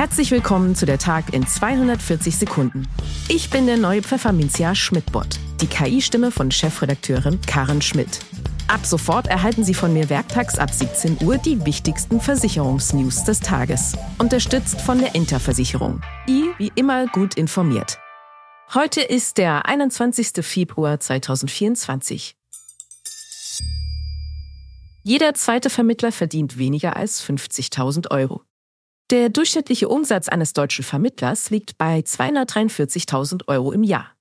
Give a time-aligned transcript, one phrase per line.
[0.00, 2.88] Herzlich willkommen zu der Tag in 240 Sekunden.
[3.28, 8.20] Ich bin der neue Pfefferminzia Schmidt-Bot, die KI-Stimme von Chefredakteurin Karen Schmidt.
[8.66, 13.94] Ab sofort erhalten Sie von mir werktags ab 17 Uhr die wichtigsten Versicherungsnews des Tages.
[14.16, 16.00] Unterstützt von der Interversicherung.
[16.26, 17.98] I wie immer gut informiert.
[18.72, 20.42] Heute ist der 21.
[20.42, 22.36] Februar 2024.
[25.02, 28.40] Jeder zweite Vermittler verdient weniger als 50.000 Euro.
[29.10, 34.12] Der durchschnittliche Umsatz eines deutschen Vermittlers liegt bei 243.000 Euro im Jahr.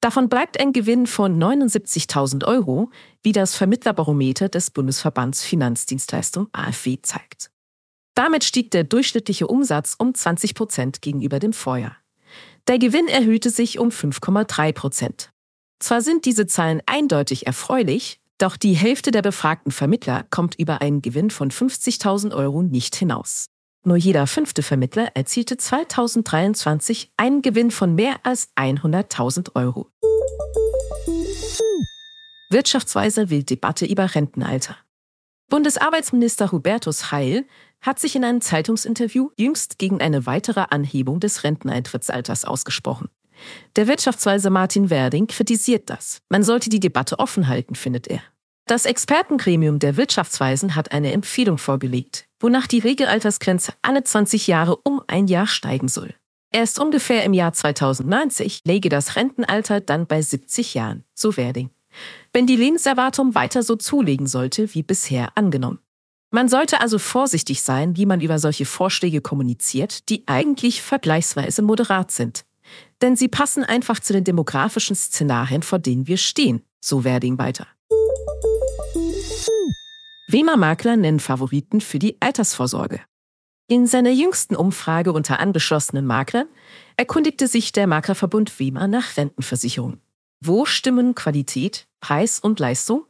[0.00, 2.90] Davon bleibt ein Gewinn von 79.000 Euro,
[3.24, 7.50] wie das Vermittlerbarometer des Bundesverbands Finanzdienstleistung AfW zeigt.
[8.14, 11.96] Damit stieg der durchschnittliche Umsatz um 20 Prozent gegenüber dem Vorjahr.
[12.68, 15.30] Der Gewinn erhöhte sich um 5,3 Prozent.
[15.80, 21.02] Zwar sind diese Zahlen eindeutig erfreulich, doch die Hälfte der befragten Vermittler kommt über einen
[21.02, 23.49] Gewinn von 50.000 Euro nicht hinaus.
[23.82, 29.88] Nur jeder fünfte Vermittler erzielte 2023 einen Gewinn von mehr als 100.000 Euro.
[32.50, 34.76] Wirtschaftsweise will Debatte über Rentenalter.
[35.48, 37.46] Bundesarbeitsminister Hubertus Heil
[37.80, 43.08] hat sich in einem Zeitungsinterview jüngst gegen eine weitere Anhebung des Renteneintrittsalters ausgesprochen.
[43.76, 46.20] Der Wirtschaftsweise Martin Werding kritisiert das.
[46.28, 48.20] Man sollte die Debatte offen halten, findet er.
[48.70, 55.02] Das Expertengremium der Wirtschaftsweisen hat eine Empfehlung vorgelegt, wonach die Regelaltersgrenze alle 20 Jahre um
[55.08, 56.14] ein Jahr steigen soll.
[56.52, 61.70] Erst ungefähr im Jahr 2090 läge das Rentenalter dann bei 70 Jahren, so Werding.
[62.32, 65.80] Wenn die Lebenserwartung weiter so zulegen sollte wie bisher angenommen.
[66.30, 72.12] Man sollte also vorsichtig sein, wie man über solche Vorschläge kommuniziert, die eigentlich vergleichsweise moderat
[72.12, 72.44] sind.
[73.02, 77.66] Denn sie passen einfach zu den demografischen Szenarien, vor denen wir stehen, so Werding weiter.
[80.32, 83.00] Wemer Makler nennen Favoriten für die Altersvorsorge.
[83.66, 86.46] In seiner jüngsten Umfrage unter angeschlossenen Maklern
[86.96, 89.98] erkundigte sich der Maklerverbund Wemer nach Rentenversicherung.
[90.40, 93.06] Wo stimmen Qualität, Preis und Leistung?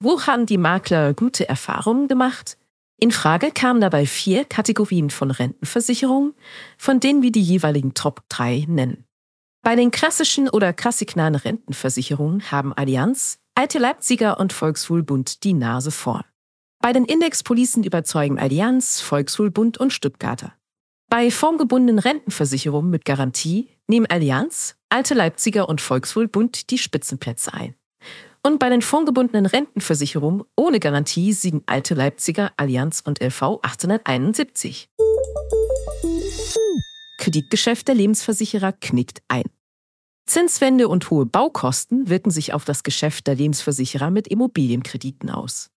[0.00, 2.56] Wo haben die Makler gute Erfahrungen gemacht?
[2.98, 6.32] In Frage kamen dabei vier Kategorien von Rentenversicherungen,
[6.78, 9.04] von denen wir die jeweiligen Top 3 nennen.
[9.62, 16.24] Bei den klassischen oder klassiknahen Rentenversicherungen haben Allianz, Alte Leipziger und Volkswohlbund die Nase vorn.
[16.82, 20.52] Bei den Indexpolicen überzeugen Allianz, Volkswohlbund und Stuttgarter.
[21.08, 27.76] Bei formgebundenen Rentenversicherungen mit Garantie nehmen Allianz, Alte Leipziger und Volkswohlbund die Spitzenplätze ein.
[28.42, 34.88] Und bei den formgebundenen Rentenversicherungen ohne Garantie siegen Alte Leipziger, Allianz und LV 1871.
[37.18, 39.44] Kreditgeschäft der Lebensversicherer knickt ein.
[40.26, 45.68] Zinswende und hohe Baukosten wirken sich auf das Geschäft der Lebensversicherer mit Immobilienkrediten aus.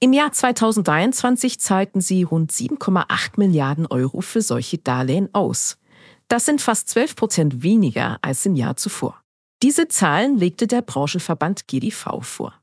[0.00, 5.78] Im Jahr 2023 zahlten sie rund 7,8 Milliarden Euro für solche Darlehen aus.
[6.28, 9.20] Das sind fast 12 Prozent weniger als im Jahr zuvor.
[9.62, 12.54] Diese Zahlen legte der Branchenverband GDV vor.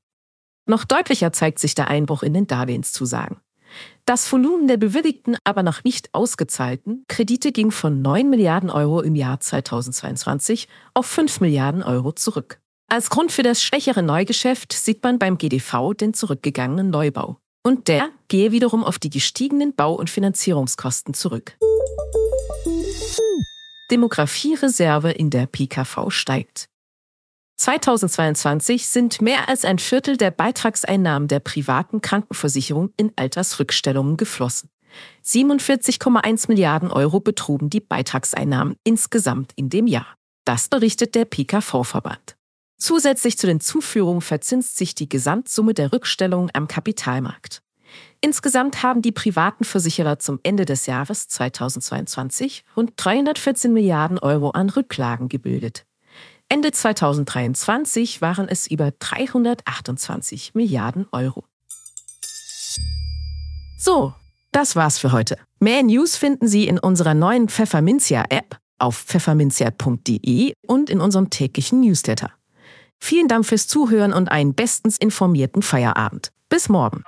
[0.68, 3.38] Noch deutlicher zeigt sich der Einbruch in den Darlehenszusagen.
[4.06, 9.16] Das Volumen der bewilligten, aber noch nicht ausgezahlten Kredite ging von 9 Milliarden Euro im
[9.16, 12.60] Jahr 2022 auf 5 Milliarden Euro zurück.
[12.92, 17.38] Als Grund für das schwächere Neugeschäft sieht man beim GDV den zurückgegangenen Neubau.
[17.64, 21.58] Und der gehe wiederum auf die gestiegenen Bau- und Finanzierungskosten zurück.
[23.90, 26.66] Demografiereserve in der PKV steigt.
[27.56, 34.70] 2022 sind mehr als ein Viertel der Beitragseinnahmen der privaten Krankenversicherung in Altersrückstellungen geflossen.
[35.24, 40.18] 47,1 Milliarden Euro betrugen die Beitragseinnahmen insgesamt in dem Jahr.
[40.44, 42.36] Das berichtet der PKV-Verband.
[42.82, 47.62] Zusätzlich zu den Zuführungen verzinst sich die Gesamtsumme der Rückstellungen am Kapitalmarkt.
[48.22, 54.72] Insgesamt haben die privaten Versicherer zum Ende des Jahres 2022 rund 314 Milliarden Euro an
[54.72, 55.86] Rücklagen gebildet.
[56.50, 61.44] Ende 2023 waren es über 328 Milliarden Euro.
[63.78, 64.16] So,
[64.52, 65.38] das war's für heute.
[65.60, 72.32] Mehr News finden Sie in unserer neuen Pfefferminzia-App auf pfefferminzia.de und in unserem täglichen Newsletter.
[73.04, 76.32] Vielen Dank fürs Zuhören und einen bestens informierten Feierabend.
[76.50, 77.04] Bis morgen.